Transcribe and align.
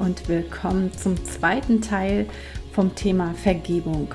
Und 0.00 0.30
willkommen 0.30 0.90
zum 0.94 1.22
zweiten 1.26 1.82
Teil 1.82 2.24
vom 2.72 2.94
Thema 2.94 3.34
Vergebung. 3.34 4.14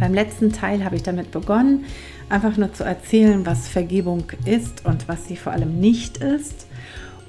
Beim 0.00 0.14
letzten 0.14 0.50
Teil 0.50 0.82
habe 0.82 0.96
ich 0.96 1.02
damit 1.02 1.30
begonnen, 1.30 1.84
einfach 2.30 2.56
nur 2.56 2.72
zu 2.72 2.82
erzählen, 2.82 3.44
was 3.44 3.68
Vergebung 3.68 4.24
ist 4.46 4.86
und 4.86 5.08
was 5.08 5.28
sie 5.28 5.36
vor 5.36 5.52
allem 5.52 5.78
nicht 5.78 6.16
ist. 6.16 6.66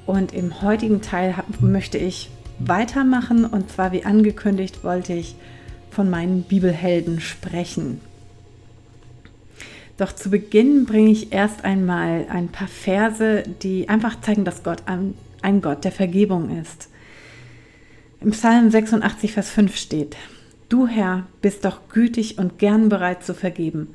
Und 0.06 0.32
im 0.32 0.62
heutigen 0.62 1.02
Teil 1.02 1.34
möchte 1.60 1.98
ich 1.98 2.30
weitermachen 2.60 3.44
und 3.44 3.70
zwar 3.70 3.92
wie 3.92 4.06
angekündigt 4.06 4.82
wollte 4.82 5.12
ich 5.12 5.36
von 5.90 6.08
meinen 6.08 6.44
Bibelhelden 6.44 7.20
sprechen. 7.20 8.00
Doch 9.98 10.14
zu 10.14 10.30
Beginn 10.30 10.86
bringe 10.86 11.10
ich 11.10 11.30
erst 11.30 11.62
einmal 11.62 12.24
ein 12.30 12.48
paar 12.48 12.68
Verse, 12.68 13.42
die 13.62 13.90
einfach 13.90 14.18
zeigen, 14.22 14.46
dass 14.46 14.62
Gott 14.62 14.82
ein 14.86 15.60
Gott 15.60 15.84
der 15.84 15.92
Vergebung 15.92 16.58
ist. 16.58 16.88
Im 18.24 18.30
Psalm 18.30 18.70
86, 18.70 19.32
Vers 19.32 19.50
5 19.50 19.76
steht, 19.76 20.16
Du 20.70 20.86
Herr 20.86 21.26
bist 21.42 21.66
doch 21.66 21.90
gütig 21.92 22.38
und 22.38 22.58
gern 22.58 22.88
bereit 22.88 23.22
zu 23.22 23.34
vergeben, 23.34 23.88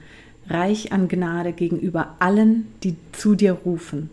reich 0.47 0.91
an 0.91 1.07
Gnade 1.07 1.51
gegenüber 1.51 2.15
allen, 2.19 2.67
die 2.83 2.95
zu 3.11 3.33
dir 3.33 3.53
rufen. 3.53 4.11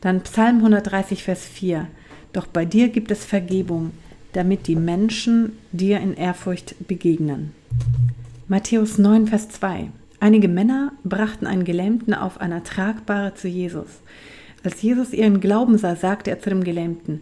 Dann 0.00 0.22
Psalm 0.22 0.56
130, 0.56 1.22
Vers 1.22 1.44
4, 1.44 1.86
Doch 2.32 2.46
bei 2.46 2.64
dir 2.64 2.88
gibt 2.88 3.10
es 3.10 3.26
Vergebung, 3.26 3.90
damit 4.32 4.66
die 4.66 4.76
Menschen 4.76 5.52
dir 5.70 6.00
in 6.00 6.14
Ehrfurcht 6.14 6.74
begegnen. 6.88 7.52
Matthäus 8.48 8.96
9, 8.96 9.26
Vers 9.26 9.50
2, 9.50 9.90
Einige 10.18 10.48
Männer 10.48 10.92
brachten 11.04 11.46
einen 11.46 11.64
Gelähmten 11.64 12.14
auf 12.14 12.40
einer 12.40 12.64
Tragbare 12.64 13.34
zu 13.34 13.48
Jesus. 13.48 14.00
Als 14.64 14.80
Jesus 14.80 15.12
ihren 15.12 15.40
Glauben 15.40 15.76
sah, 15.76 15.94
sagte 15.94 16.30
er 16.30 16.40
zu 16.40 16.48
dem 16.48 16.64
Gelähmten, 16.64 17.20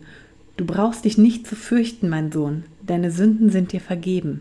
Du 0.58 0.64
brauchst 0.64 1.04
dich 1.04 1.16
nicht 1.16 1.46
zu 1.46 1.54
fürchten, 1.54 2.08
mein 2.08 2.32
Sohn, 2.32 2.64
deine 2.84 3.12
Sünden 3.12 3.48
sind 3.48 3.70
dir 3.70 3.80
vergeben. 3.80 4.40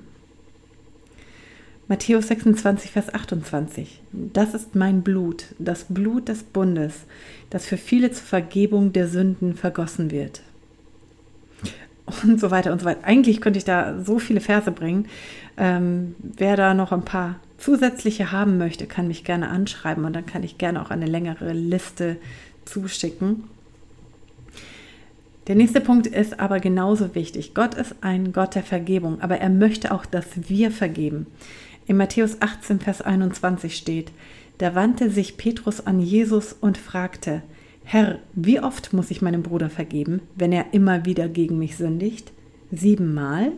Matthäus 1.88 2.28
26, 2.30 2.90
Vers 2.90 3.14
28. 3.14 4.02
Das 4.12 4.56
ist 4.56 4.74
mein 4.74 5.04
Blut, 5.04 5.46
das 5.60 5.86
Blut 5.88 6.28
des 6.28 6.42
Bundes, 6.42 7.06
das 7.52 7.68
für 7.68 7.78
viele 7.78 8.10
zur 8.10 8.26
Vergebung 8.26 8.94
der 8.94 9.08
Sünden 9.08 9.56
vergossen 9.56 10.10
wird. 10.10 10.42
Und 12.24 12.40
so 12.40 12.50
weiter 12.50 12.72
und 12.72 12.80
so 12.80 12.86
weiter. 12.86 13.04
Eigentlich 13.04 13.40
könnte 13.40 13.60
ich 13.60 13.66
da 13.66 14.04
so 14.04 14.18
viele 14.18 14.42
Verse 14.42 14.72
bringen. 14.72 15.06
Ähm, 15.56 16.16
wer 16.20 16.58
da 16.58 16.74
noch 16.74 16.92
ein 16.92 17.06
paar 17.06 17.36
zusätzliche 17.60 18.32
haben 18.32 18.58
möchte, 18.58 18.88
kann 18.88 19.08
mich 19.08 19.24
gerne 19.24 19.50
anschreiben 19.50 20.04
und 20.04 20.14
dann 20.14 20.26
kann 20.26 20.42
ich 20.42 20.58
gerne 20.58 20.82
auch 20.82 20.90
eine 20.90 21.06
längere 21.06 21.54
Liste 21.54 22.18
zuschicken. 22.66 23.44
Der 25.48 25.56
nächste 25.56 25.80
Punkt 25.80 26.08
ist 26.08 26.42
aber 26.42 26.60
genauso 26.60 27.16
wichtig. 27.16 27.54
Gott 27.54 27.74
ist 27.76 27.96
ein 28.02 28.34
Gott 28.34 28.56
der 28.56 28.64
Vergebung, 28.64 29.22
aber 29.22 29.38
er 29.38 29.50
möchte 29.50 29.94
auch, 29.94 30.06
dass 30.06 30.50
wir 30.50 30.72
vergeben. 30.72 31.28
In 31.86 31.96
Matthäus 31.96 32.42
18, 32.42 32.82
Vers 32.82 33.02
21 33.02 33.78
steht, 33.78 34.12
da 34.58 34.76
wandte 34.76 35.10
sich 35.10 35.38
Petrus 35.38 35.86
an 35.86 36.02
Jesus 36.02 36.52
und 36.52 36.78
fragte, 36.78 37.44
Herr, 37.86 38.20
wie 38.34 38.60
oft 38.60 38.92
muss 38.92 39.10
ich 39.10 39.22
meinem 39.22 39.42
Bruder 39.42 39.70
vergeben, 39.70 40.20
wenn 40.36 40.52
er 40.52 40.74
immer 40.74 41.06
wieder 41.06 41.30
gegen 41.30 41.58
mich 41.58 41.78
sündigt? 41.78 42.34
Siebenmal? 42.70 43.54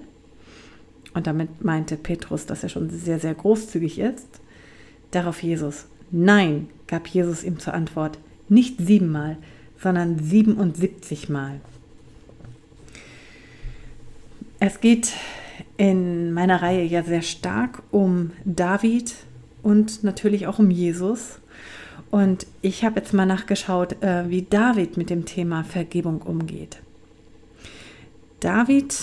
Und 1.16 1.25
damit 1.25 1.63
meinte 1.63 1.97
Petrus, 1.97 2.45
dass 2.45 2.61
er 2.61 2.69
schon 2.69 2.91
sehr, 2.91 3.17
sehr 3.17 3.33
großzügig 3.33 3.97
ist. 3.97 4.41
Darauf 5.09 5.41
Jesus, 5.41 5.88
nein, 6.11 6.67
gab 6.85 7.07
Jesus 7.07 7.44
ihm 7.44 7.57
zur 7.57 7.73
Antwort, 7.73 8.19
nicht 8.47 8.78
siebenmal, 8.78 9.38
sondern 9.81 10.19
77 10.19 11.29
Mal. 11.29 11.61
Es 14.62 14.81
geht 14.81 15.14
in 15.78 16.34
meiner 16.34 16.62
Reihe 16.62 16.84
ja 16.84 17.03
sehr 17.03 17.22
stark 17.22 17.81
um 17.92 18.31
David 18.44 19.16
und 19.64 20.03
natürlich 20.03 20.47
auch 20.47 20.59
um 20.59 20.70
Jesus. 20.70 21.40
Und 22.12 22.46
ich 22.62 22.84
habe 22.84 23.00
jetzt 23.00 23.14
mal 23.14 23.25
nachgeschaut, 23.25 24.02
äh, 24.03 24.30
wie 24.30 24.42
David 24.42 24.97
mit 24.97 25.09
dem 25.09 25.24
Thema 25.25 25.64
Vergebung 25.64 26.22
umgeht. 26.22 26.80
David 28.42 28.96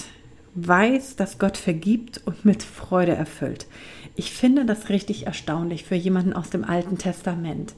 weiß, 0.55 1.17
dass 1.17 1.39
Gott 1.39 1.57
vergibt 1.57 2.21
und 2.27 2.45
mit 2.45 2.63
Freude 2.63 3.13
erfüllt. 3.13 3.67
Ich 4.15 4.33
finde 4.33 4.67
das 4.67 4.91
richtig 4.91 5.27
erstaunlich 5.27 5.85
für 5.85 5.95
jemanden 5.95 6.33
aus 6.33 6.51
dem 6.51 6.65
Alten 6.65 6.99
Testament, 6.99 7.75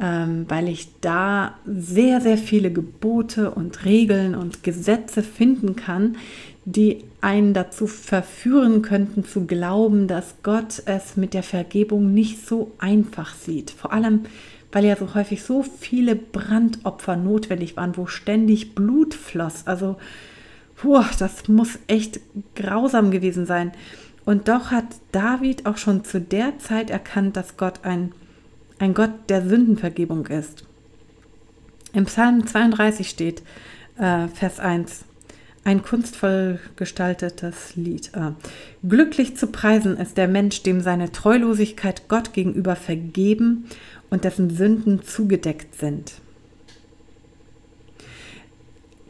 ähm, 0.00 0.44
weil 0.48 0.68
ich 0.68 0.88
da 1.00 1.56
sehr, 1.66 2.20
sehr 2.20 2.38
viele 2.38 2.72
Gebote 2.72 3.50
und 3.50 3.84
Regeln 3.84 4.34
und 4.34 4.62
Gesetze 4.62 5.22
finden 5.22 5.76
kann, 5.76 6.16
die 6.66 7.04
einen 7.20 7.54
dazu 7.54 7.86
verführen 7.86 8.82
könnten 8.82 9.24
zu 9.24 9.46
glauben, 9.46 10.08
dass 10.08 10.34
Gott 10.42 10.82
es 10.84 11.16
mit 11.16 11.32
der 11.32 11.44
Vergebung 11.44 12.12
nicht 12.12 12.44
so 12.44 12.72
einfach 12.78 13.36
sieht. 13.36 13.70
Vor 13.70 13.92
allem, 13.92 14.24
weil 14.72 14.84
ja 14.84 14.96
so 14.96 15.14
häufig 15.14 15.44
so 15.44 15.62
viele 15.62 16.16
Brandopfer 16.16 17.16
notwendig 17.16 17.76
waren, 17.76 17.96
wo 17.96 18.06
ständig 18.06 18.74
Blut 18.74 19.14
floss. 19.14 19.64
Also 19.66 19.96
puh, 20.74 21.04
das 21.20 21.46
muss 21.46 21.78
echt 21.86 22.20
grausam 22.56 23.12
gewesen 23.12 23.46
sein. 23.46 23.70
Und 24.24 24.48
doch 24.48 24.72
hat 24.72 24.86
David 25.12 25.66
auch 25.66 25.76
schon 25.76 26.04
zu 26.04 26.20
der 26.20 26.58
Zeit 26.58 26.90
erkannt, 26.90 27.36
dass 27.36 27.56
Gott 27.56 27.84
ein, 27.84 28.12
ein 28.80 28.92
Gott 28.92 29.12
der 29.28 29.46
Sündenvergebung 29.48 30.26
ist. 30.26 30.64
Im 31.92 32.06
Psalm 32.06 32.44
32 32.44 33.08
steht, 33.08 33.42
äh, 33.98 34.26
Vers 34.26 34.58
1, 34.58 35.05
ein 35.66 35.82
kunstvoll 35.82 36.60
gestaltetes 36.76 37.74
Lied. 37.74 38.12
Ah. 38.14 38.36
Glücklich 38.88 39.36
zu 39.36 39.48
preisen 39.48 39.96
ist 39.96 40.16
der 40.16 40.28
Mensch, 40.28 40.62
dem 40.62 40.80
seine 40.80 41.10
Treulosigkeit 41.10 42.06
Gott 42.06 42.32
gegenüber 42.32 42.76
vergeben 42.76 43.64
und 44.08 44.22
dessen 44.22 44.48
Sünden 44.48 45.02
zugedeckt 45.02 45.74
sind. 45.74 46.14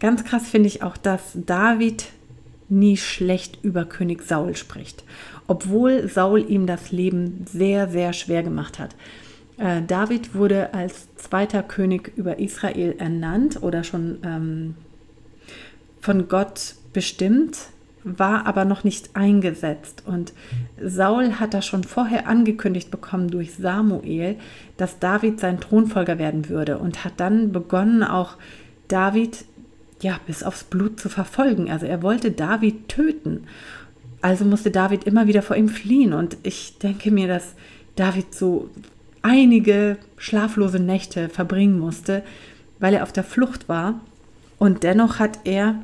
Ganz 0.00 0.25
krass 0.25 0.49
finde 0.49 0.69
ich 0.69 0.83
auch, 0.83 0.97
dass 0.97 1.33
David 1.34 2.06
nie 2.71 2.97
schlecht 2.97 3.59
über 3.62 3.84
König 3.84 4.23
Saul 4.23 4.56
spricht, 4.56 5.05
obwohl 5.47 6.09
Saul 6.09 6.50
ihm 6.50 6.67
das 6.67 6.91
Leben 6.91 7.44
sehr, 7.53 7.88
sehr 7.91 8.15
schwer 8.15 8.43
gemacht 8.43 8.78
hat. 8.78 8.97
Äh, 9.59 9.83
David 9.87 10.34
wurde 10.34 10.73
als 10.73 11.15
zweiter 11.17 11.62
König 11.62 12.12
über 12.17 12.38
Israel 12.38 12.94
ernannt 12.99 13.62
oder 13.62 13.84
schon 13.84 14.19
ähm, 14.25 14.75
von 16.06 16.28
Gott 16.28 16.77
bestimmt, 16.93 17.59
war 18.05 18.47
aber 18.47 18.65
noch 18.65 18.84
nicht 18.84 19.17
eingesetzt. 19.17 20.05
Und 20.06 20.33
Saul 20.81 21.41
hat 21.41 21.53
da 21.53 21.62
schon 21.62 21.83
vorher 21.83 22.28
angekündigt 22.28 22.93
bekommen 22.93 23.28
durch 23.28 23.55
Samuel, 23.55 24.37
dass 24.77 25.00
David 25.00 25.41
sein 25.41 25.59
Thronfolger 25.59 26.21
werden 26.21 26.49
würde 26.49 26.78
und 26.78 27.05
hat 27.05 27.15
dann 27.17 27.50
begonnen, 27.50 28.05
auch 28.05 28.37
David 28.87 29.44
ja, 30.00 30.21
bis 30.28 30.44
aufs 30.44 30.62
Blut 30.62 31.00
zu 31.00 31.09
verfolgen. 31.09 31.69
Also 31.72 31.87
er 31.87 32.03
wollte 32.03 32.31
David 32.31 32.88
töten. 32.88 33.49
Also 34.21 34.44
musste 34.44 34.71
David 34.71 35.05
immer 35.05 35.27
wieder 35.27 35.43
vor 35.43 35.56
ihm 35.56 35.69
fliehen. 35.69 36.12
Und 36.12 36.37
ich 36.44 36.78
denke 36.78 37.11
mir, 37.11 37.27
dass 37.27 37.55
David 37.97 38.33
so 38.33 38.71
einige 39.23 39.97
schlaflose 40.19 40.79
Nächte 40.79 41.29
verbringen 41.29 41.81
musste, 41.81 42.23
weil 42.79 42.94
er 42.94 43.02
auf 43.02 43.12
der 43.12 43.25
Flucht 43.25 43.69
war. 43.69 44.00
Und 44.59 44.85
dennoch 44.85 45.19
hat 45.19 45.41
er 45.43 45.82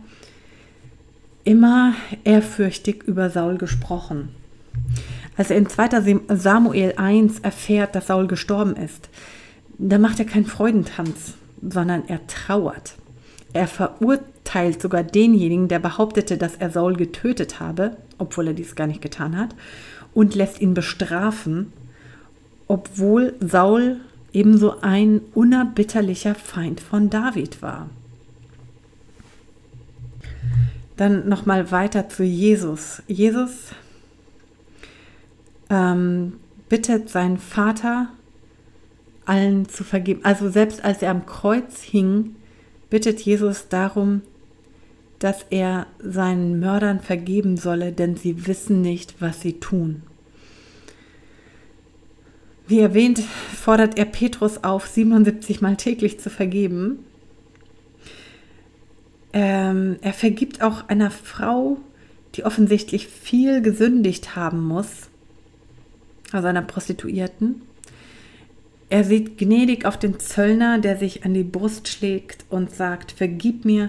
immer 1.44 1.94
ehrfürchtig 2.24 3.02
über 3.04 3.30
Saul 3.30 3.58
gesprochen. 3.58 4.28
Als 5.36 5.50
er 5.50 5.56
in 5.56 5.68
2. 5.68 6.20
Samuel 6.28 6.94
1 6.96 7.40
erfährt, 7.40 7.94
dass 7.94 8.08
Saul 8.08 8.26
gestorben 8.26 8.76
ist, 8.76 9.08
da 9.78 9.98
macht 9.98 10.18
er 10.18 10.26
keinen 10.26 10.46
Freudentanz, 10.46 11.34
sondern 11.62 12.06
er 12.06 12.26
trauert. 12.26 12.94
Er 13.52 13.66
verurteilt 13.66 14.80
sogar 14.80 15.02
denjenigen, 15.02 15.68
der 15.68 15.78
behauptete, 15.78 16.36
dass 16.36 16.56
er 16.56 16.70
Saul 16.70 16.96
getötet 16.96 17.60
habe, 17.60 17.96
obwohl 18.18 18.48
er 18.48 18.54
dies 18.54 18.74
gar 18.74 18.86
nicht 18.86 19.02
getan 19.02 19.36
hat, 19.36 19.54
und 20.14 20.34
lässt 20.34 20.60
ihn 20.60 20.74
bestrafen, 20.74 21.72
obwohl 22.68 23.34
Saul 23.40 24.00
ebenso 24.32 24.80
ein 24.80 25.20
unerbitterlicher 25.34 26.34
Feind 26.34 26.80
von 26.80 27.10
David 27.10 27.62
war. 27.62 27.88
Dann 31.02 31.28
nochmal 31.28 31.72
weiter 31.72 32.08
zu 32.08 32.22
Jesus. 32.22 33.02
Jesus 33.08 33.72
ähm, 35.68 36.34
bittet 36.68 37.08
seinen 37.08 37.38
Vater, 37.38 38.10
allen 39.24 39.68
zu 39.68 39.82
vergeben. 39.82 40.20
Also 40.24 40.48
selbst 40.48 40.84
als 40.84 41.02
er 41.02 41.10
am 41.10 41.26
Kreuz 41.26 41.82
hing, 41.82 42.36
bittet 42.88 43.20
Jesus 43.20 43.66
darum, 43.66 44.22
dass 45.18 45.44
er 45.50 45.88
seinen 45.98 46.60
Mördern 46.60 47.00
vergeben 47.00 47.56
solle, 47.56 47.90
denn 47.90 48.14
sie 48.14 48.46
wissen 48.46 48.80
nicht, 48.80 49.20
was 49.20 49.40
sie 49.40 49.54
tun. 49.54 50.02
Wie 52.68 52.78
erwähnt, 52.78 53.18
fordert 53.18 53.98
er 53.98 54.04
Petrus 54.04 54.62
auf, 54.62 54.86
77 54.86 55.60
Mal 55.62 55.76
täglich 55.76 56.20
zu 56.20 56.30
vergeben. 56.30 57.00
Ähm, 59.32 59.96
er 60.02 60.12
vergibt 60.12 60.62
auch 60.62 60.88
einer 60.88 61.10
Frau, 61.10 61.78
die 62.34 62.44
offensichtlich 62.44 63.08
viel 63.08 63.62
gesündigt 63.62 64.36
haben 64.36 64.66
muss, 64.66 65.08
also 66.32 66.48
einer 66.48 66.62
Prostituierten. 66.62 67.62
Er 68.90 69.04
sieht 69.04 69.38
gnädig 69.38 69.86
auf 69.86 69.98
den 69.98 70.18
Zöllner, 70.20 70.78
der 70.78 70.98
sich 70.98 71.24
an 71.24 71.32
die 71.32 71.44
Brust 71.44 71.88
schlägt 71.88 72.44
und 72.50 72.74
sagt, 72.74 73.12
vergib 73.12 73.64
mir, 73.64 73.88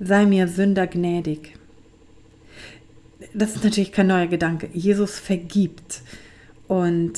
sei 0.00 0.26
mir 0.26 0.48
Sünder 0.48 0.86
gnädig. 0.86 1.54
Das 3.32 3.56
ist 3.56 3.64
natürlich 3.64 3.92
kein 3.92 4.08
neuer 4.08 4.26
Gedanke. 4.26 4.68
Jesus 4.72 5.18
vergibt 5.18 6.02
und 6.68 7.14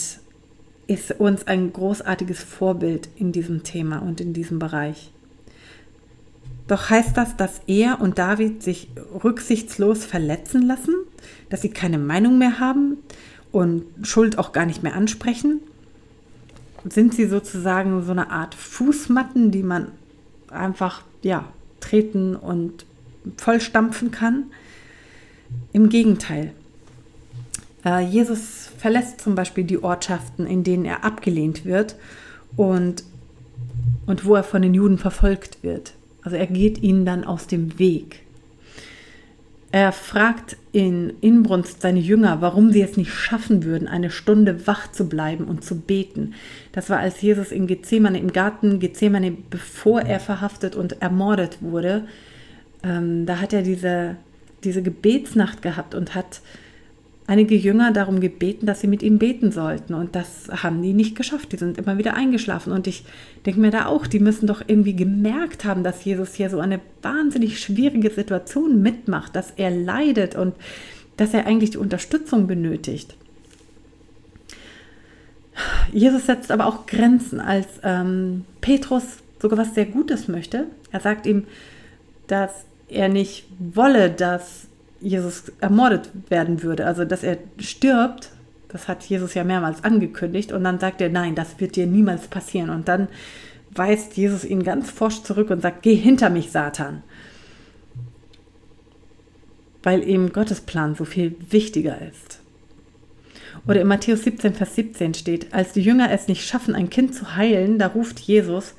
ist 0.87 1.13
uns 1.19 1.47
ein 1.49 1.73
großartiges 1.73 2.43
Vorbild 2.43 3.09
in 3.17 3.33
diesem 3.33 3.65
Thema 3.65 3.99
und 3.99 4.21
in 4.21 4.33
diesem 4.33 4.61
Bereich. 4.61 5.11
Doch 6.69 6.91
heißt 6.91 7.17
das, 7.17 7.37
dass 7.37 7.61
er 7.67 8.01
und 8.01 8.19
David 8.19 8.63
sich 8.63 8.89
rücksichtslos 9.23 10.05
verletzen 10.05 10.63
lassen, 10.63 10.95
dass 11.49 11.63
sie 11.63 11.71
keine 11.71 11.99
Meinung 11.99 12.39
mehr 12.39 12.59
haben 12.59 12.99
und 13.53 13.85
Schuld 14.03 14.39
auch 14.39 14.53
gar 14.53 14.67
nicht 14.67 14.83
mehr 14.83 14.95
ansprechen? 14.95 15.61
Sind 16.89 17.15
sie 17.15 17.27
sozusagen 17.27 18.03
so 18.05 18.13
eine 18.13 18.31
Art 18.31 18.55
Fußmatten, 18.55 19.51
die 19.51 19.63
man 19.63 19.93
einfach 20.51 21.03
ja, 21.23 21.49
treten 21.81 22.35
und 22.37 22.85
vollstampfen 23.37 24.11
kann? 24.11 24.45
Im 25.73 25.89
Gegenteil. 25.89 26.53
Äh, 27.85 28.05
Jesus 28.05 28.71
verlässt 28.79 29.21
zum 29.21 29.37
Beispiel 29.37 29.63
die 29.63 29.83
Ortschaften, 29.83 30.47
in 30.47 30.65
denen 30.65 30.85
er 30.85 31.05
abgelehnt 31.05 31.65
wird 31.65 31.97
und, 32.57 33.05
und 34.07 34.25
wo 34.25 34.35
er 34.35 34.43
von 34.43 34.63
den 34.63 34.75
Juden 34.75 34.99
verfolgt 34.99 35.63
wird. 35.63 35.96
Also 36.27 36.39
er 36.39 36.49
geht 36.49 36.83
ihnen 36.83 37.05
dann 37.07 37.23
aus 37.23 37.47
dem 37.47 37.79
Weg. 37.79 38.23
Er 39.71 39.93
fragt 39.93 40.57
in 40.73 41.13
Inbrunst 41.21 41.83
seine 41.83 42.01
Jünger, 42.01 42.41
warum 42.41 42.73
sie 42.73 42.83
es 42.83 42.97
nicht 42.97 43.13
schaffen 43.13 43.63
würden, 43.63 43.87
eine 43.87 44.11
Stunde 44.11 44.67
wach 44.67 44.91
zu 44.91 45.09
bleiben 45.09 45.45
und 45.45 45.63
zu 45.63 45.77
beten. 45.77 46.35
Das 46.73 46.91
war, 46.91 46.99
als 46.99 47.23
Jesus 47.23 47.53
in 47.53 47.69
Gethsemane, 47.69 48.19
im 48.19 48.33
Garten 48.33 48.81
Gethsemane, 48.81 49.37
bevor 49.51 50.01
er 50.01 50.19
verhaftet 50.19 50.75
und 50.75 51.01
ermordet 51.01 51.59
wurde. 51.61 52.09
Ähm, 52.83 53.25
da 53.25 53.41
hat 53.41 53.53
er 53.53 53.63
diese, 53.63 54.17
diese 54.65 54.83
Gebetsnacht 54.83 55.63
gehabt 55.63 55.95
und 55.95 56.17
hat 56.17 56.41
einige 57.27 57.57
Jünger 57.57 57.93
darum 57.93 58.21
gebeten, 58.21 58.67
dass 58.67 58.81
sie 58.81 58.87
mit 58.87 59.03
ihm 59.03 59.19
beten 59.19 59.51
sollten. 59.51 59.95
Und 59.95 60.15
das 60.15 60.49
haben 60.51 60.83
die 60.83 60.93
nicht 60.93 61.17
geschafft. 61.17 61.53
Die 61.53 61.57
sind 61.57 61.79
immer 61.79 61.99
wieder 61.99 62.15
eingeschlafen. 62.15 62.73
Und 62.73 62.87
ich 62.87 63.05
denke 63.45 63.61
mir 63.61 63.71
da 63.71 63.87
auch, 63.87 64.07
die 64.07 64.21
müssen 64.21 64.47
doch 64.47 64.63
irgendwie 64.67 64.95
gemerkt 64.95 65.65
haben, 65.65 65.83
dass 65.83 66.05
Jesus 66.05 66.35
hier 66.35 66.51
so 66.51 66.61
eine 66.61 66.81
wahnsinnig 67.03 67.59
schwierige 67.61 68.11
Situation 68.11 68.81
mitmacht, 68.83 69.35
dass 69.35 69.53
er 69.57 69.71
leidet 69.71 70.37
und 70.37 70.55
dass 71.17 71.35
er 71.35 71.47
eigentlich 71.47 71.71
die 71.71 71.79
Unterstützung 71.79 72.47
benötigt. 72.47 73.17
Jesus 75.93 76.27
setzt 76.27 76.51
aber 76.51 76.67
auch 76.67 76.87
Grenzen, 76.87 77.41
als 77.41 77.67
ähm, 77.83 78.45
Petrus 78.61 79.05
sogar 79.41 79.59
was 79.59 79.75
sehr 79.75 79.87
Gutes 79.87 80.29
möchte. 80.29 80.67
Er 80.93 81.01
sagt 81.01 81.27
ihm, 81.27 81.45
dass 82.27 82.51
er 82.89 83.09
nicht 83.09 83.47
wolle, 83.59 84.11
dass 84.11 84.66
Jesus 85.01 85.53
ermordet 85.61 86.11
werden 86.29 86.63
würde, 86.63 86.87
also 86.87 87.05
dass 87.05 87.23
er 87.23 87.39
stirbt, 87.59 88.31
das 88.69 88.89
hat 88.89 89.05
Jesus 89.05 89.35
ja 89.35 89.45
mehrmals 89.45 89.85
angekündigt 89.85 90.53
und 90.53 90.65
dann 90.65 90.79
sagt 90.79 91.01
er, 91.01 91.09
nein, 91.09 91.35
das 91.35 91.61
wird 91.61 91.77
dir 91.77 91.87
niemals 91.87 92.27
passieren. 92.27 92.71
Und 92.71 92.89
dann 92.89 93.09
weist 93.75 94.17
Jesus 94.17 94.45
ihn 94.45 94.65
ganz 94.65 94.91
forsch 94.91 95.23
zurück 95.23 95.51
und 95.51 95.63
sagt, 95.63 95.83
geh 95.83 95.95
hinter 95.95 96.31
mich, 96.31 96.51
Satan. 96.51 97.03
Weil 99.83 100.07
eben 100.07 100.33
Gottes 100.33 100.61
Plan 100.61 100.95
so 100.95 101.05
viel 101.05 101.37
wichtiger 101.51 102.01
ist. 102.03 102.41
Oder 103.67 103.81
in 103.81 103.89
Matthäus 103.89 104.25
17, 104.25 104.55
Vers 104.55 104.75
17 104.75 105.15
steht, 105.15 105.55
als 105.55 105.73
die 105.73 105.81
Jünger 105.83 106.11
es 106.11 106.29
nicht 106.29 106.47
schaffen, 106.47 106.75
ein 106.75 106.91
Kind 106.91 107.15
zu 107.15 107.37
heilen, 107.37 107.79
da 107.79 107.89
ruft 107.89 108.21
Jesus, 108.21 108.75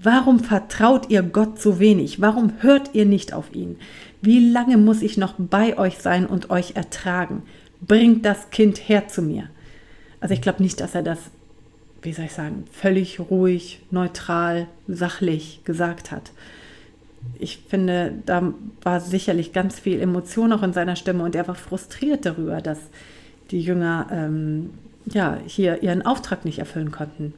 warum 0.00 0.40
vertraut 0.40 1.10
ihr 1.10 1.22
Gott 1.22 1.60
so 1.60 1.78
wenig? 1.78 2.20
Warum 2.20 2.52
hört 2.60 2.90
ihr 2.94 3.06
nicht 3.06 3.32
auf 3.32 3.54
ihn? 3.54 3.76
Wie 4.20 4.50
lange 4.50 4.76
muss 4.76 5.02
ich 5.02 5.16
noch 5.16 5.34
bei 5.38 5.78
euch 5.78 5.98
sein 5.98 6.26
und 6.26 6.50
euch 6.50 6.76
ertragen? 6.76 7.42
Bringt 7.80 8.24
das 8.24 8.50
Kind 8.50 8.88
her 8.88 9.08
zu 9.08 9.22
mir. 9.22 9.48
Also 10.20 10.34
ich 10.34 10.42
glaube 10.42 10.62
nicht, 10.62 10.80
dass 10.80 10.94
er 10.94 11.02
das, 11.02 11.18
wie 12.02 12.12
soll 12.12 12.24
ich 12.24 12.32
sagen, 12.32 12.64
völlig 12.72 13.20
ruhig, 13.20 13.80
neutral, 13.90 14.66
sachlich 14.88 15.60
gesagt 15.64 16.10
hat. 16.10 16.32
Ich 17.38 17.58
finde, 17.68 18.14
da 18.26 18.52
war 18.82 19.00
sicherlich 19.00 19.52
ganz 19.52 19.78
viel 19.78 20.00
Emotion 20.00 20.52
auch 20.52 20.62
in 20.62 20.72
seiner 20.72 20.96
Stimme 20.96 21.24
und 21.24 21.34
er 21.34 21.46
war 21.46 21.54
frustriert 21.54 22.26
darüber, 22.26 22.60
dass 22.60 22.78
die 23.50 23.60
Jünger 23.60 24.06
ähm, 24.10 24.70
ja, 25.06 25.38
hier 25.46 25.82
ihren 25.82 26.04
Auftrag 26.04 26.44
nicht 26.44 26.58
erfüllen 26.58 26.90
konnten. 26.90 27.34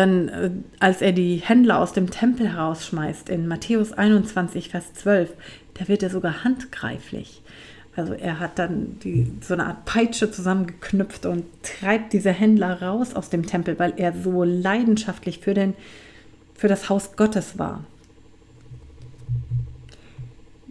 Dann, 0.00 0.28
äh, 0.30 0.50
als 0.78 1.02
er 1.02 1.12
die 1.12 1.36
Händler 1.36 1.78
aus 1.78 1.92
dem 1.92 2.08
Tempel 2.08 2.48
herausschmeißt, 2.50 3.28
in 3.28 3.46
Matthäus 3.46 3.92
21, 3.92 4.70
Vers 4.70 4.94
12, 4.94 5.34
da 5.74 5.88
wird 5.88 6.02
er 6.02 6.08
sogar 6.08 6.42
handgreiflich. 6.42 7.42
Also 7.94 8.14
er 8.14 8.40
hat 8.40 8.58
dann 8.58 8.98
die, 9.04 9.30
so 9.42 9.52
eine 9.52 9.66
Art 9.66 9.84
Peitsche 9.84 10.30
zusammengeknüpft 10.30 11.26
und 11.26 11.44
treibt 11.62 12.14
diese 12.14 12.30
Händler 12.32 12.80
raus 12.80 13.14
aus 13.14 13.28
dem 13.28 13.44
Tempel, 13.44 13.78
weil 13.78 13.92
er 13.98 14.14
so 14.14 14.42
leidenschaftlich 14.42 15.40
für, 15.40 15.52
den, 15.52 15.74
für 16.54 16.68
das 16.68 16.88
Haus 16.88 17.14
Gottes 17.14 17.58
war. 17.58 17.84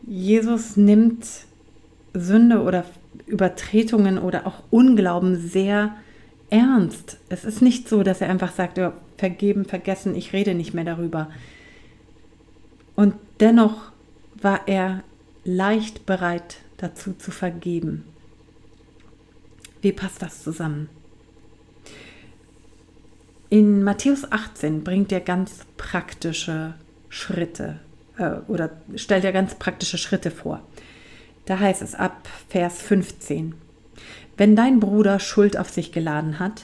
Jesus 0.07 0.75
nimmt 0.75 1.27
Sünde 2.15 2.63
oder 2.63 2.83
Übertretungen 3.27 4.17
oder 4.17 4.47
auch 4.47 4.63
Unglauben 4.71 5.35
sehr 5.35 5.95
ernst. 6.49 7.19
Es 7.29 7.45
ist 7.45 7.61
nicht 7.61 7.87
so, 7.87 8.01
dass 8.01 8.21
er 8.21 8.29
einfach 8.31 8.53
sagt, 8.53 8.79
ja, 8.79 8.91
vergeben, 9.19 9.65
vergessen, 9.65 10.15
ich 10.15 10.33
rede 10.33 10.55
nicht 10.55 10.73
mehr 10.73 10.85
darüber. 10.85 11.29
Und 12.95 13.15
dennoch 13.39 13.91
war 14.41 14.67
er 14.67 15.03
leicht 15.43 16.05
bereit 16.05 16.57
dazu 16.77 17.13
zu 17.13 17.31
vergeben. 17.31 18.05
Wie 19.81 19.91
passt 19.91 20.21
das 20.21 20.43
zusammen? 20.43 20.89
In 23.49 23.83
Matthäus 23.83 24.31
18 24.31 24.83
bringt 24.83 25.11
er 25.11 25.21
ganz 25.21 25.65
praktische 25.77 26.75
Schritte 27.09 27.79
äh, 28.17 28.35
oder 28.47 28.69
stellt 28.95 29.23
er 29.23 29.31
ganz 29.31 29.55
praktische 29.55 29.97
Schritte 29.97 30.29
vor. 30.29 30.61
Da 31.45 31.59
heißt 31.59 31.81
es 31.81 31.95
ab 31.95 32.29
Vers 32.47 32.81
15, 32.81 33.55
wenn 34.37 34.55
dein 34.55 34.79
Bruder 34.79 35.19
Schuld 35.19 35.57
auf 35.57 35.69
sich 35.69 35.91
geladen 35.91 36.37
hat, 36.37 36.63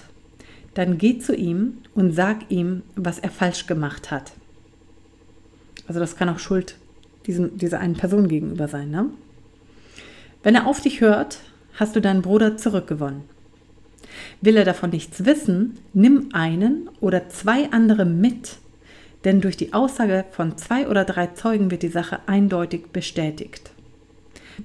dann 0.75 0.97
geh 0.97 1.17
zu 1.17 1.35
ihm 1.35 1.79
und 1.95 2.11
sag 2.11 2.51
ihm, 2.51 2.83
was 2.95 3.17
er 3.17 3.31
falsch 3.31 3.65
gemacht 3.65 4.11
hat. 4.11 4.33
Also 5.87 5.99
das 5.99 6.15
kann 6.15 6.29
auch 6.29 6.39
Schuld 6.39 6.75
diesem, 7.25 7.57
dieser 7.57 7.79
einen 7.79 7.95
Person 7.95 8.27
gegenüber 8.27 8.67
sein. 8.67 8.91
Ne? 8.91 9.09
Wenn 10.43 10.55
er 10.55 10.67
auf 10.67 10.81
dich 10.81 11.01
hört, 11.01 11.39
hast 11.73 11.95
du 11.95 12.01
deinen 12.01 12.21
Bruder 12.21 12.57
zurückgewonnen. 12.57 13.23
Will 14.41 14.57
er 14.57 14.65
davon 14.65 14.91
nichts 14.91 15.25
wissen, 15.25 15.79
nimm 15.93 16.29
einen 16.33 16.89
oder 17.01 17.29
zwei 17.29 17.71
andere 17.71 18.05
mit, 18.05 18.57
denn 19.23 19.41
durch 19.41 19.57
die 19.57 19.73
Aussage 19.73 20.25
von 20.31 20.57
zwei 20.57 20.87
oder 20.87 21.03
drei 21.03 21.27
Zeugen 21.27 21.71
wird 21.71 21.83
die 21.83 21.89
Sache 21.89 22.19
eindeutig 22.27 22.87
bestätigt. 22.93 23.71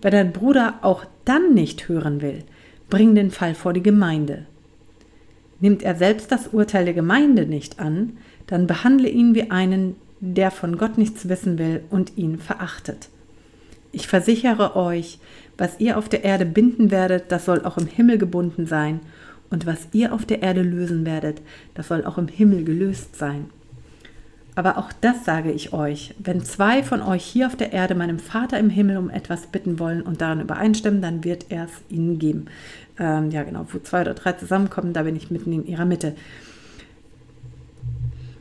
Wenn 0.03 0.13
dein 0.13 0.33
Bruder 0.33 0.81
auch 0.83 1.05
dann 1.25 1.55
nicht 1.55 1.89
hören 1.89 2.21
will, 2.21 2.45
bring 2.91 3.15
den 3.15 3.31
Fall 3.31 3.55
vor 3.55 3.73
die 3.73 3.83
Gemeinde. 3.83 4.47
Nimmt 5.61 5.83
er 5.83 5.95
selbst 5.95 6.33
das 6.33 6.49
Urteil 6.49 6.85
der 6.85 6.95
Gemeinde 6.95 7.47
nicht 7.47 7.79
an, 7.79 8.17
dann 8.47 8.67
behandle 8.67 9.09
ihn 9.09 9.35
wie 9.35 9.51
einen, 9.51 9.97
der 10.21 10.51
von 10.51 10.79
Gott 10.79 10.99
nichts 10.99 11.29
wissen 11.29 11.59
will 11.59 11.83
und 11.91 12.17
ihn 12.17 12.39
verachtet. 12.39 13.09
Ich 13.93 14.07
versichere 14.07 14.77
euch, 14.77 15.19
was 15.59 15.81
ihr 15.81 15.99
auf 15.99 16.09
der 16.09 16.25
Erde 16.25 16.47
binden 16.47 16.91
werdet, 16.91 17.33
das 17.33 17.45
soll 17.45 17.65
auch 17.65 17.77
im 17.77 17.87
Himmel 17.87 18.19
gebunden 18.19 18.67
sein, 18.67 19.01
und 19.51 19.67
was 19.67 19.89
ihr 19.93 20.15
auf 20.15 20.25
der 20.25 20.43
Erde 20.43 20.63
lösen 20.63 21.05
werdet, 21.05 21.43
das 21.75 21.89
soll 21.89 22.05
auch 22.05 22.19
im 22.19 22.29
Himmel 22.29 22.65
gelöst 22.65 23.17
sein. 23.17 23.47
Aber 24.55 24.79
auch 24.79 24.93
das 25.01 25.25
sage 25.25 25.53
ich 25.53 25.73
euch, 25.73 26.15
wenn 26.19 26.45
zwei 26.45 26.83
von 26.83 27.03
euch 27.03 27.25
hier 27.25 27.47
auf 27.47 27.57
der 27.57 27.73
Erde 27.73 27.95
meinem 27.95 28.19
Vater 28.19 28.59
im 28.59 28.69
Himmel 28.71 28.97
um 28.97 29.09
etwas 29.09 29.47
bitten 29.47 29.79
wollen 29.79 30.03
und 30.03 30.21
daran 30.21 30.41
übereinstimmen, 30.41 31.01
dann 31.01 31.25
wird 31.25 31.47
er 31.51 31.65
es 31.65 31.71
ihnen 31.89 32.19
geben. 32.19 32.47
Ähm, 32.99 33.31
ja, 33.31 33.45
genau, 33.45 33.67
wo 33.71 33.79
zwei 33.79 34.03
oder 34.03 34.15
drei 34.15 34.33
zusammenkommen, 34.33 34.93
da 34.93 35.05
bin 35.05 35.17
ich 35.17 35.31
mitten 35.31 35.53
in 35.53 35.67
ihrer 35.67 35.85
Mitte. 35.85 36.15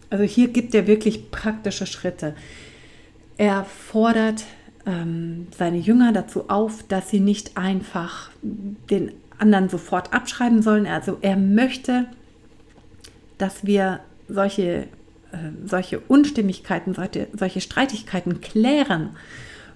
Also 0.10 0.24
hier 0.24 0.48
gibt 0.48 0.74
er 0.74 0.88
wirklich 0.88 1.30
praktische 1.30 1.86
Schritte. 1.86 2.34
Er 3.38 3.63
fordert 3.63 4.46
ähm, 4.86 5.48
seine 5.56 5.78
Jünger 5.78 6.12
dazu 6.12 6.50
auf, 6.50 6.84
dass 6.88 7.10
sie 7.10 7.20
nicht 7.20 7.56
einfach 7.56 8.32
den 8.42 9.12
anderen 9.38 9.70
sofort 9.70 10.12
abschreiben 10.13 10.62
sollen. 10.62 10.88
Also 10.88 11.18
er 11.22 11.38
möchte, 11.38 12.08
dass 13.38 13.66
wir 13.66 14.00
solche 14.28 14.88
solche 15.65 16.00
Unstimmigkeiten, 16.00 16.93
solche, 16.93 17.27
solche 17.33 17.62
Streitigkeiten 17.62 18.41
klären, 18.41 19.12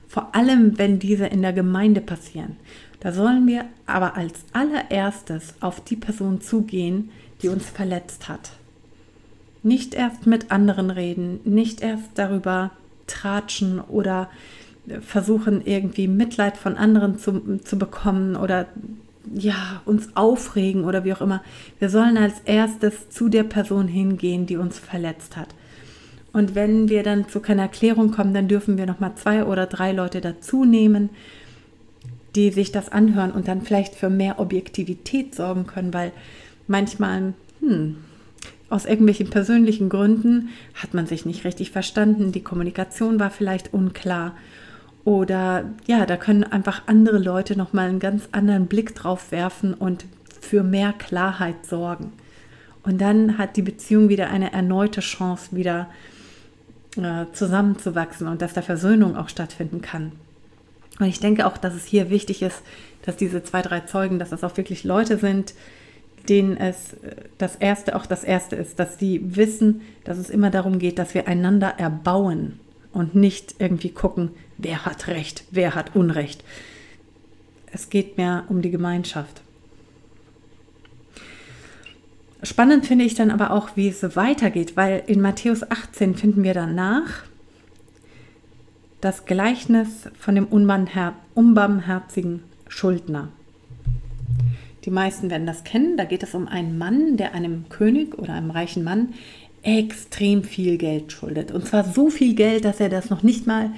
vor 0.07 0.35
allem 0.35 0.77
wenn 0.77 0.99
diese 0.99 1.25
in 1.25 1.41
der 1.41 1.53
Gemeinde 1.53 2.01
passieren. 2.01 2.57
Da 2.99 3.11
sollen 3.11 3.47
wir 3.47 3.65
aber 3.85 4.15
als 4.15 4.45
allererstes 4.53 5.55
auf 5.59 5.83
die 5.83 5.95
Person 5.95 6.41
zugehen, 6.41 7.09
die 7.41 7.49
uns 7.49 7.65
verletzt 7.69 8.29
hat. 8.29 8.51
Nicht 9.61 9.93
erst 9.93 10.25
mit 10.25 10.51
anderen 10.51 10.89
reden, 10.89 11.39
nicht 11.43 11.81
erst 11.81 12.11
darüber 12.15 12.71
tratschen 13.07 13.79
oder 13.79 14.29
versuchen 15.01 15.65
irgendwie 15.65 16.07
Mitleid 16.07 16.57
von 16.57 16.75
anderen 16.75 17.17
zu, 17.17 17.59
zu 17.59 17.77
bekommen 17.77 18.35
oder 18.35 18.67
ja, 19.33 19.81
uns 19.85 20.15
aufregen 20.15 20.83
oder 20.83 21.03
wie 21.03 21.13
auch 21.13 21.21
immer. 21.21 21.43
Wir 21.79 21.89
sollen 21.89 22.17
als 22.17 22.41
erstes 22.45 23.09
zu 23.09 23.29
der 23.29 23.43
Person 23.43 23.87
hingehen, 23.87 24.45
die 24.45 24.57
uns 24.57 24.79
verletzt 24.79 25.37
hat. 25.37 25.49
Und 26.33 26.55
wenn 26.55 26.89
wir 26.89 27.03
dann 27.03 27.29
zu 27.29 27.39
keiner 27.39 27.63
Erklärung 27.63 28.11
kommen, 28.11 28.33
dann 28.33 28.47
dürfen 28.47 28.77
wir 28.77 28.87
nochmal 28.87 29.13
zwei 29.15 29.45
oder 29.45 29.67
drei 29.67 29.91
Leute 29.91 30.19
dazu 30.19 30.65
nehmen, 30.65 31.09
die 32.35 32.49
sich 32.49 32.71
das 32.71 32.89
anhören 32.89 33.31
und 33.31 33.47
dann 33.47 33.61
vielleicht 33.61 33.93
für 33.93 34.09
mehr 34.09 34.39
Objektivität 34.39 35.35
sorgen 35.35 35.67
können, 35.67 35.93
weil 35.93 36.11
manchmal, 36.67 37.33
hm, 37.59 37.97
aus 38.69 38.85
irgendwelchen 38.85 39.29
persönlichen 39.29 39.89
Gründen 39.89 40.49
hat 40.73 40.95
man 40.95 41.05
sich 41.05 41.27
nicht 41.27 41.45
richtig 41.45 41.69
verstanden, 41.69 42.31
die 42.31 42.41
Kommunikation 42.41 43.19
war 43.19 43.29
vielleicht 43.29 43.71
unklar 43.71 44.33
oder 45.05 45.65
ja, 45.85 46.05
da 46.05 46.15
können 46.17 46.43
einfach 46.43 46.83
andere 46.85 47.17
Leute 47.17 47.57
nochmal 47.57 47.89
einen 47.89 47.99
ganz 47.99 48.29
anderen 48.31 48.67
Blick 48.67 48.95
drauf 48.95 49.31
werfen 49.31 49.73
und 49.73 50.05
für 50.39 50.63
mehr 50.63 50.93
Klarheit 50.93 51.65
sorgen. 51.65 52.13
Und 52.83 53.01
dann 53.01 53.37
hat 53.37 53.57
die 53.57 53.61
Beziehung 53.61 54.09
wieder 54.09 54.29
eine 54.29 54.53
erneute 54.53 55.01
Chance, 55.01 55.55
wieder 55.55 55.89
äh, 56.97 57.25
zusammenzuwachsen 57.33 58.27
und 58.27 58.41
dass 58.41 58.53
da 58.53 58.61
Versöhnung 58.61 59.15
auch 59.15 59.29
stattfinden 59.29 59.81
kann. 59.81 60.13
Und 60.99 61.07
ich 61.07 61.19
denke 61.19 61.47
auch, 61.47 61.57
dass 61.57 61.73
es 61.73 61.85
hier 61.85 62.09
wichtig 62.09 62.41
ist, 62.41 62.61
dass 63.03 63.17
diese 63.17 63.43
zwei, 63.43 63.61
drei 63.61 63.81
Zeugen, 63.81 64.19
dass 64.19 64.29
das 64.29 64.43
auch 64.43 64.55
wirklich 64.57 64.83
Leute 64.83 65.17
sind, 65.17 65.53
denen 66.29 66.55
es 66.55 66.93
äh, 66.93 67.15
das 67.37 67.55
Erste 67.57 67.95
auch 67.95 68.05
das 68.05 68.23
Erste 68.23 68.55
ist, 68.55 68.79
dass 68.79 68.99
sie 68.99 69.35
wissen, 69.35 69.81
dass 70.05 70.17
es 70.17 70.29
immer 70.29 70.49
darum 70.49 70.79
geht, 70.79 70.99
dass 70.99 71.13
wir 71.13 71.27
einander 71.27 71.73
erbauen 71.77 72.59
und 72.93 73.15
nicht 73.15 73.55
irgendwie 73.59 73.89
gucken, 73.89 74.31
wer 74.57 74.85
hat 74.85 75.07
Recht, 75.07 75.43
wer 75.51 75.75
hat 75.75 75.95
Unrecht. 75.95 76.43
Es 77.71 77.89
geht 77.89 78.17
mehr 78.17 78.45
um 78.49 78.61
die 78.61 78.71
Gemeinschaft. 78.71 79.41
Spannend 82.43 82.85
finde 82.85 83.05
ich 83.05 83.15
dann 83.15 83.31
aber 83.31 83.51
auch, 83.51 83.69
wie 83.75 83.87
es 83.87 84.15
weitergeht, 84.15 84.75
weil 84.75 85.03
in 85.07 85.21
Matthäus 85.21 85.63
18 85.69 86.15
finden 86.15 86.43
wir 86.43 86.53
danach 86.53 87.23
das 89.01 89.25
Gleichnis 89.25 90.09
von 90.19 90.35
dem 90.35 90.45
unbarmherzigen 90.47 92.43
Schuldner. 92.67 93.29
Die 94.85 94.91
meisten 94.91 95.29
werden 95.29 95.47
das 95.47 95.63
kennen. 95.63 95.97
Da 95.97 96.05
geht 96.05 96.23
es 96.23 96.35
um 96.35 96.47
einen 96.47 96.77
Mann, 96.77 97.17
der 97.17 97.33
einem 97.33 97.69
König 97.69 98.17
oder 98.17 98.33
einem 98.33 98.51
reichen 98.51 98.83
Mann 98.83 99.13
extrem 99.63 100.43
viel 100.43 100.77
Geld 100.77 101.11
schuldet. 101.11 101.51
Und 101.51 101.65
zwar 101.65 101.85
so 101.85 102.09
viel 102.09 102.35
Geld, 102.35 102.65
dass 102.65 102.79
er 102.79 102.89
das 102.89 103.09
noch 103.09 103.23
nicht 103.23 103.47
mal 103.47 103.71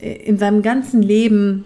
äh, 0.00 0.12
in 0.12 0.38
seinem 0.38 0.62
ganzen 0.62 1.02
Leben 1.02 1.64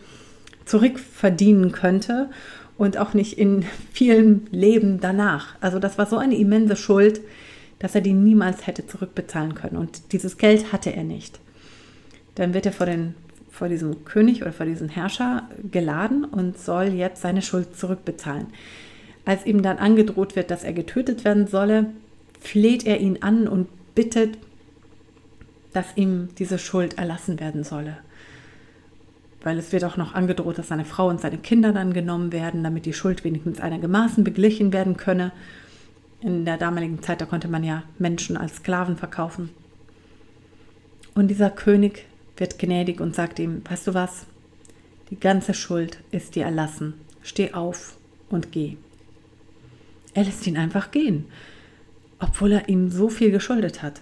zurückverdienen 0.64 1.72
könnte 1.72 2.28
und 2.76 2.98
auch 2.98 3.14
nicht 3.14 3.38
in 3.38 3.64
vielen 3.92 4.46
Leben 4.50 5.00
danach. 5.00 5.54
Also 5.60 5.78
das 5.78 5.98
war 5.98 6.06
so 6.06 6.18
eine 6.18 6.36
immense 6.36 6.76
Schuld, 6.76 7.20
dass 7.78 7.94
er 7.94 8.00
die 8.00 8.12
niemals 8.12 8.66
hätte 8.66 8.86
zurückbezahlen 8.86 9.54
können. 9.54 9.76
Und 9.76 10.12
dieses 10.12 10.36
Geld 10.36 10.72
hatte 10.72 10.94
er 10.94 11.04
nicht. 11.04 11.40
Dann 12.34 12.52
wird 12.54 12.66
er 12.66 12.72
vor, 12.72 12.86
den, 12.86 13.14
vor 13.50 13.68
diesem 13.68 14.04
König 14.04 14.42
oder 14.42 14.52
vor 14.52 14.66
diesem 14.66 14.88
Herrscher 14.88 15.48
geladen 15.70 16.24
und 16.24 16.58
soll 16.58 16.88
jetzt 16.88 17.22
seine 17.22 17.40
Schuld 17.40 17.76
zurückbezahlen. 17.76 18.48
Als 19.24 19.46
ihm 19.46 19.62
dann 19.62 19.78
angedroht 19.78 20.36
wird, 20.36 20.50
dass 20.50 20.64
er 20.64 20.72
getötet 20.72 21.24
werden 21.24 21.46
solle, 21.46 21.86
fleht 22.40 22.86
er 22.86 23.00
ihn 23.00 23.22
an 23.22 23.46
und 23.46 23.68
bittet, 23.94 24.38
dass 25.72 25.96
ihm 25.96 26.30
diese 26.38 26.58
Schuld 26.58 26.98
erlassen 26.98 27.38
werden 27.38 27.62
solle. 27.62 27.98
Weil 29.42 29.58
es 29.58 29.72
wird 29.72 29.84
auch 29.84 29.96
noch 29.96 30.14
angedroht, 30.14 30.58
dass 30.58 30.68
seine 30.68 30.84
Frau 30.84 31.08
und 31.08 31.20
seine 31.20 31.38
Kinder 31.38 31.72
dann 31.72 31.92
genommen 31.92 32.32
werden, 32.32 32.64
damit 32.64 32.86
die 32.86 32.92
Schuld 32.92 33.24
wenigstens 33.24 33.60
einigermaßen 33.60 34.24
beglichen 34.24 34.72
werden 34.72 34.96
könne. 34.96 35.32
In 36.20 36.44
der 36.44 36.58
damaligen 36.58 37.02
Zeit, 37.02 37.20
da 37.20 37.26
konnte 37.26 37.48
man 37.48 37.64
ja 37.64 37.84
Menschen 37.98 38.36
als 38.36 38.56
Sklaven 38.56 38.96
verkaufen. 38.96 39.50
Und 41.14 41.28
dieser 41.28 41.50
König 41.50 42.06
wird 42.36 42.58
gnädig 42.58 43.00
und 43.00 43.14
sagt 43.14 43.38
ihm, 43.38 43.62
weißt 43.68 43.86
du 43.86 43.94
was, 43.94 44.26
die 45.10 45.18
ganze 45.18 45.54
Schuld 45.54 45.98
ist 46.10 46.34
dir 46.34 46.44
erlassen. 46.44 46.94
Steh 47.22 47.52
auf 47.52 47.96
und 48.28 48.52
geh. 48.52 48.76
Er 50.14 50.24
lässt 50.24 50.46
ihn 50.46 50.56
einfach 50.56 50.90
gehen 50.90 51.26
obwohl 52.20 52.52
er 52.52 52.68
ihm 52.68 52.90
so 52.90 53.08
viel 53.08 53.30
geschuldet 53.30 53.82
hat. 53.82 54.00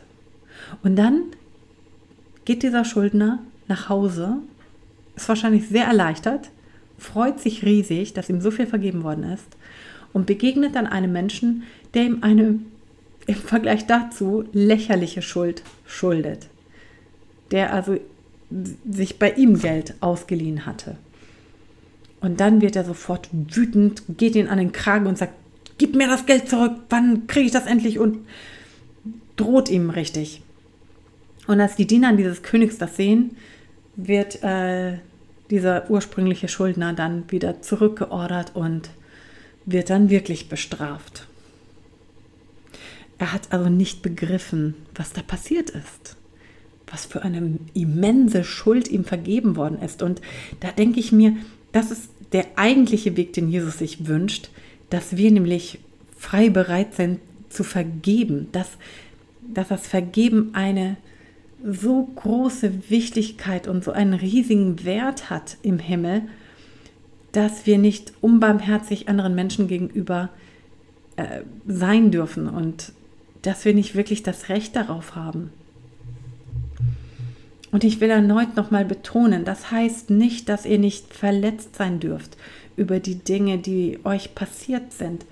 Und 0.82 0.96
dann 0.96 1.22
geht 2.44 2.62
dieser 2.62 2.84
Schuldner 2.84 3.40
nach 3.68 3.88
Hause, 3.88 4.38
ist 5.16 5.28
wahrscheinlich 5.28 5.68
sehr 5.68 5.84
erleichtert, 5.84 6.50
freut 6.98 7.40
sich 7.40 7.64
riesig, 7.64 8.12
dass 8.12 8.28
ihm 8.28 8.40
so 8.40 8.50
viel 8.50 8.66
vergeben 8.66 9.04
worden 9.04 9.25
ist 9.25 9.56
und 10.12 10.26
begegnet 10.26 10.75
dann 10.75 10.87
einem 10.87 11.12
Menschen, 11.12 11.62
der 11.94 12.04
ihm 12.04 12.18
eine 12.22 12.58
im 13.26 13.34
Vergleich 13.34 13.87
dazu 13.87 14.44
lächerliche 14.52 15.20
Schuld 15.20 15.62
schuldet, 15.87 16.48
der 17.50 17.75
also 17.75 17.98
sich 18.90 19.18
bei 19.18 19.32
ihm 19.32 19.58
Geld 19.58 19.94
ausgeliehen 20.00 20.64
hatte. 20.64 20.96
Und 22.20 22.40
dann 22.40 22.62
wird 22.62 22.75
er 22.75 22.84
sofort 22.84 23.28
wütend, 23.32 24.02
geht 24.16 24.34
ihn 24.34 24.48
an 24.48 24.58
den 24.58 24.72
Kragen 24.72 25.06
und 25.06 25.18
sagt, 25.18 25.34
gib 25.78 25.94
mir 25.94 26.08
das 26.08 26.26
Geld 26.26 26.49
zurück, 26.49 26.73
wann 26.90 27.26
kriege 27.26 27.47
ich 27.47 27.52
das 27.52 27.66
endlich? 27.66 27.99
Und 27.99 28.26
droht 29.37 29.70
ihm 29.70 29.90
richtig. 29.90 30.42
Und 31.47 31.61
als 31.61 31.76
die 31.76 31.87
Diener 31.87 32.14
dieses 32.14 32.42
Königs 32.42 32.76
das 32.76 32.97
sehen, 32.97 33.37
wird 33.97 34.42
äh, 34.42 34.99
dieser 35.50 35.90
ursprüngliche 35.90 36.49
Schuldner 36.49 36.92
dann 36.92 37.30
wieder 37.30 37.62
zurückgeordert 37.62 38.54
und 38.54 38.90
wird 39.64 39.90
dann 39.90 40.11
wirklich 40.11 40.49
bestraft. 40.49 41.26
Er 43.18 43.32
hat 43.32 43.50
also 43.50 43.68
nicht 43.68 44.02
begriffen, 44.02 44.75
was 44.94 45.12
da 45.12 45.23
passiert 45.23 45.70
ist, 45.70 46.16
was 46.87 47.06
für 47.06 47.23
eine 47.23 47.58
immense 47.75 48.44
Schuld 48.44 48.88
ihm 48.88 49.04
vergeben 49.04 49.56
worden 49.56 49.80
ist. 49.82 50.02
Und 50.02 50.20
da 50.61 50.70
denke 50.70 51.00
ich 51.00 51.12
mir, 51.12 51.35
das 51.73 51.90
ist 51.90 52.11
der 52.32 52.47
eigentliche 52.56 53.16
Weg, 53.16 53.32
den 53.32 53.50
Jesus 53.50 53.78
sich 53.78 54.06
wünscht, 54.06 54.50
dass 54.90 55.16
wir 55.16 55.30
nämlich 55.30 55.78
frei 56.16 56.50
bereit 56.50 56.95
sind 56.95 57.21
zu 57.49 57.64
vergeben, 57.64 58.49
dass, 58.52 58.71
dass 59.42 59.68
das 59.68 59.87
Vergeben 59.87 60.50
eine 60.54 60.97
so 61.64 62.04
große 62.14 62.90
Wichtigkeit 62.90 63.66
und 63.66 63.85
so 63.85 63.92
einen 63.92 64.14
riesigen 64.14 64.85
Wert 64.85 65.30
hat 65.30 65.57
im 65.62 65.78
Himmel, 65.78 66.23
dass 67.33 67.66
wir 67.66 67.78
nicht 67.78 68.12
unbarmherzig 68.21 69.09
anderen 69.09 69.35
Menschen 69.35 69.68
gegenüber 69.68 70.30
äh, 71.16 71.42
sein 71.66 72.11
dürfen 72.11 72.49
und 72.49 72.92
dass 73.42 73.64
wir 73.64 73.75
nicht 73.75 73.95
wirklich 73.95 74.23
das 74.23 74.49
Recht 74.49 74.76
darauf 74.76 75.14
haben. 75.14 75.50
Und 77.71 77.85
ich 77.85 78.00
will 78.00 78.11
erneut 78.11 78.57
nochmal 78.57 78.85
betonen, 78.85 79.45
das 79.45 79.71
heißt 79.71 80.11
nicht, 80.11 80.49
dass 80.49 80.64
ihr 80.64 80.78
nicht 80.78 81.12
verletzt 81.12 81.76
sein 81.76 82.00
dürft 82.00 82.37
über 82.78 83.00
die 83.00 83.16
Dinge, 83.16 83.58
die 83.58 83.99
euch 84.04 84.35
passiert 84.35 84.92
sind. 84.92 85.26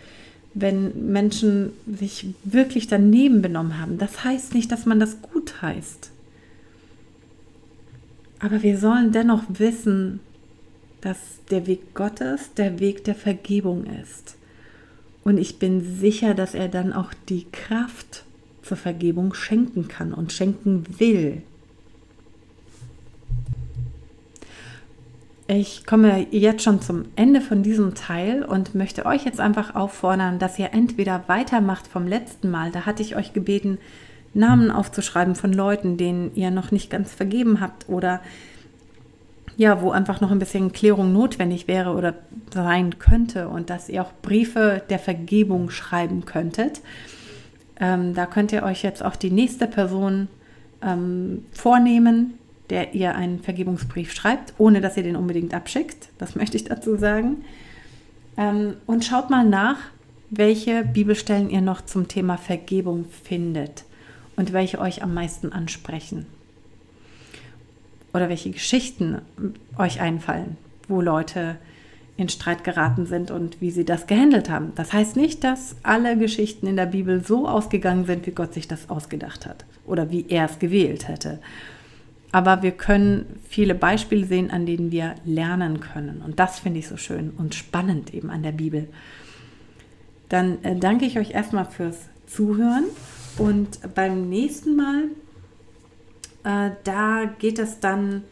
Wenn 0.52 1.12
Menschen 1.12 1.72
sich 1.86 2.26
wirklich 2.44 2.86
daneben 2.88 3.42
benommen 3.42 3.78
haben, 3.80 3.98
das 3.98 4.24
heißt 4.24 4.54
nicht, 4.54 4.72
dass 4.72 4.86
man 4.86 5.00
das 5.00 5.20
gut 5.22 5.62
heißt. 5.62 6.10
Aber 8.38 8.62
wir 8.62 8.78
sollen 8.78 9.12
dennoch 9.12 9.44
wissen, 9.48 10.20
dass 11.00 11.18
der 11.50 11.66
Weg 11.66 11.94
Gottes 11.94 12.52
der 12.54 12.80
Weg 12.80 13.04
der 13.04 13.14
Vergebung 13.14 13.84
ist. 14.02 14.36
Und 15.24 15.38
ich 15.38 15.58
bin 15.58 15.98
sicher, 15.98 16.34
dass 16.34 16.54
er 16.54 16.68
dann 16.68 16.92
auch 16.92 17.12
die 17.28 17.46
Kraft 17.50 18.24
zur 18.62 18.76
Vergebung 18.76 19.34
schenken 19.34 19.88
kann 19.88 20.12
und 20.12 20.32
schenken 20.32 20.84
will. 20.98 21.42
Ich 25.48 25.86
komme 25.86 26.26
jetzt 26.32 26.64
schon 26.64 26.82
zum 26.82 27.04
Ende 27.14 27.40
von 27.40 27.62
diesem 27.62 27.94
Teil 27.94 28.42
und 28.42 28.74
möchte 28.74 29.06
euch 29.06 29.24
jetzt 29.24 29.38
einfach 29.38 29.76
auffordern, 29.76 30.40
dass 30.40 30.58
ihr 30.58 30.72
entweder 30.72 31.24
weitermacht 31.28 31.86
vom 31.86 32.08
letzten 32.08 32.50
Mal. 32.50 32.72
Da 32.72 32.84
hatte 32.84 33.02
ich 33.02 33.14
euch 33.14 33.32
gebeten, 33.32 33.78
Namen 34.34 34.72
aufzuschreiben 34.72 35.36
von 35.36 35.52
Leuten, 35.52 35.96
denen 35.96 36.34
ihr 36.34 36.50
noch 36.50 36.72
nicht 36.72 36.90
ganz 36.90 37.14
vergeben 37.14 37.60
habt 37.60 37.88
oder 37.88 38.20
ja, 39.56 39.80
wo 39.80 39.90
einfach 39.90 40.20
noch 40.20 40.30
ein 40.30 40.38
bisschen 40.38 40.72
Klärung 40.72 41.12
notwendig 41.12 41.68
wäre 41.68 41.94
oder 41.94 42.14
sein 42.52 42.98
könnte 42.98 43.48
und 43.48 43.70
dass 43.70 43.88
ihr 43.88 44.02
auch 44.02 44.12
Briefe 44.20 44.82
der 44.90 44.98
Vergebung 44.98 45.70
schreiben 45.70 46.26
könntet. 46.26 46.80
Ähm, 47.80 48.14
da 48.14 48.26
könnt 48.26 48.52
ihr 48.52 48.64
euch 48.64 48.82
jetzt 48.82 49.02
auch 49.02 49.16
die 49.16 49.30
nächste 49.30 49.66
Person 49.66 50.28
ähm, 50.82 51.46
vornehmen, 51.52 52.34
der 52.70 52.94
ihr 52.94 53.14
einen 53.14 53.40
Vergebungsbrief 53.40 54.12
schreibt, 54.12 54.54
ohne 54.58 54.80
dass 54.80 54.96
ihr 54.96 55.02
den 55.02 55.16
unbedingt 55.16 55.54
abschickt. 55.54 56.08
Das 56.18 56.34
möchte 56.36 56.56
ich 56.56 56.64
dazu 56.64 56.96
sagen. 56.96 57.44
Ähm, 58.36 58.74
und 58.86 59.04
schaut 59.04 59.30
mal 59.30 59.44
nach, 59.44 59.78
welche 60.30 60.84
Bibelstellen 60.84 61.50
ihr 61.50 61.60
noch 61.60 61.82
zum 61.82 62.08
Thema 62.08 62.36
Vergebung 62.36 63.04
findet 63.24 63.84
und 64.34 64.52
welche 64.52 64.80
euch 64.80 65.02
am 65.02 65.14
meisten 65.14 65.52
ansprechen. 65.52 66.26
Oder 68.12 68.28
welche 68.28 68.50
Geschichten 68.50 69.20
euch 69.78 70.00
einfallen, 70.00 70.56
wo 70.88 71.00
Leute 71.00 71.56
in 72.16 72.28
Streit 72.28 72.64
geraten 72.64 73.06
sind 73.06 73.30
und 73.30 73.60
wie 73.60 73.70
sie 73.70 73.84
das 73.84 74.06
gehandelt 74.06 74.48
haben. 74.48 74.72
Das 74.74 74.92
heißt 74.92 75.16
nicht, 75.16 75.44
dass 75.44 75.76
alle 75.82 76.16
Geschichten 76.16 76.66
in 76.66 76.76
der 76.76 76.86
Bibel 76.86 77.22
so 77.22 77.46
ausgegangen 77.46 78.06
sind, 78.06 78.26
wie 78.26 78.30
Gott 78.30 78.54
sich 78.54 78.66
das 78.66 78.88
ausgedacht 78.88 79.46
hat 79.46 79.66
oder 79.86 80.10
wie 80.10 80.24
er 80.28 80.46
es 80.46 80.58
gewählt 80.58 81.08
hätte. 81.08 81.40
Aber 82.36 82.60
wir 82.62 82.72
können 82.72 83.40
viele 83.48 83.74
Beispiele 83.74 84.26
sehen, 84.26 84.50
an 84.50 84.66
denen 84.66 84.92
wir 84.92 85.14
lernen 85.24 85.80
können. 85.80 86.20
Und 86.22 86.38
das 86.38 86.58
finde 86.58 86.80
ich 86.80 86.86
so 86.86 86.98
schön 86.98 87.30
und 87.30 87.54
spannend 87.54 88.12
eben 88.12 88.28
an 88.28 88.42
der 88.42 88.52
Bibel. 88.52 88.88
Dann 90.28 90.62
äh, 90.62 90.76
danke 90.76 91.06
ich 91.06 91.18
euch 91.18 91.30
erstmal 91.30 91.64
fürs 91.64 91.96
Zuhören 92.26 92.84
und 93.38 93.78
beim 93.94 94.28
nächsten 94.28 94.76
Mal, 94.76 95.04
äh, 96.44 96.72
da 96.84 97.24
geht 97.38 97.58
es 97.58 97.80
dann 97.80 98.22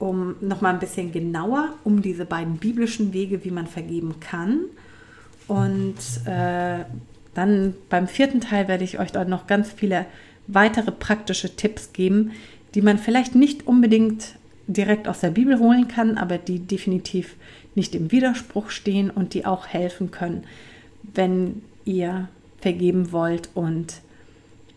um 0.00 0.34
nochmal 0.40 0.74
ein 0.74 0.80
bisschen 0.80 1.12
genauer 1.12 1.74
um 1.84 2.02
diese 2.02 2.24
beiden 2.24 2.56
biblischen 2.56 3.12
Wege, 3.12 3.44
wie 3.44 3.52
man 3.52 3.68
vergeben 3.68 4.18
kann. 4.18 4.62
Und 5.46 5.94
äh, 6.26 6.84
dann 7.34 7.74
beim 7.88 8.08
vierten 8.08 8.40
Teil 8.40 8.66
werde 8.66 8.82
ich 8.82 8.98
euch 8.98 9.12
dort 9.12 9.28
noch 9.28 9.46
ganz 9.46 9.70
viele 9.70 10.06
weitere 10.48 10.90
praktische 10.90 11.54
Tipps 11.54 11.92
geben, 11.92 12.32
die 12.74 12.82
man 12.82 12.98
vielleicht 12.98 13.34
nicht 13.34 13.66
unbedingt 13.66 14.36
direkt 14.66 15.08
aus 15.08 15.20
der 15.20 15.30
Bibel 15.30 15.58
holen 15.58 15.88
kann, 15.88 16.16
aber 16.16 16.38
die 16.38 16.58
definitiv 16.58 17.36
nicht 17.74 17.94
im 17.94 18.12
Widerspruch 18.12 18.70
stehen 18.70 19.10
und 19.10 19.34
die 19.34 19.46
auch 19.46 19.66
helfen 19.66 20.10
können, 20.10 20.44
wenn 21.02 21.62
ihr 21.84 22.28
vergeben 22.60 23.12
wollt 23.12 23.50
und 23.54 24.00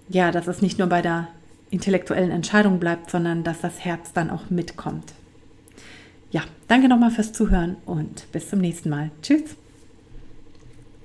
ja, 0.09 0.31
dass 0.31 0.47
es 0.47 0.61
nicht 0.61 0.79
nur 0.79 0.87
bei 0.87 1.01
der 1.01 1.27
intellektuellen 1.69 2.31
Entscheidung 2.31 2.79
bleibt, 2.79 3.09
sondern 3.09 3.43
dass 3.43 3.61
das 3.61 3.83
Herz 3.83 4.13
dann 4.13 4.29
auch 4.29 4.49
mitkommt. 4.49 5.13
Ja, 6.31 6.41
danke 6.67 6.89
nochmal 6.89 7.11
fürs 7.11 7.33
Zuhören 7.33 7.77
und 7.85 8.29
bis 8.31 8.49
zum 8.49 8.59
nächsten 8.59 8.89
Mal. 8.89 9.11
Tschüss. 9.21 9.55